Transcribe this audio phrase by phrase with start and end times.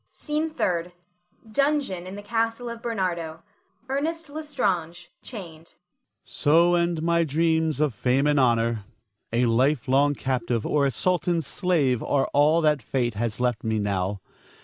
[0.09, 0.93] SCENE THIRD.
[1.51, 3.43] [Dungeon in the castle of Bernardo.
[3.87, 5.75] Ernest L'Estrange, chained.] Ernest.
[6.23, 8.83] So end my dreams of fame and honor!
[9.31, 13.77] A life long captive, or a sultan's slave are all that fate has left me
[13.77, 14.21] now.